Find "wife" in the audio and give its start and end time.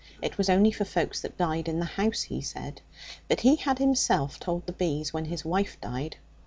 5.45-5.79